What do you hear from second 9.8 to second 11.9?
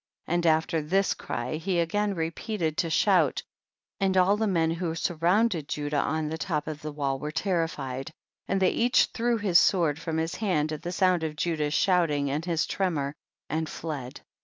from his hand at the sound of Judah's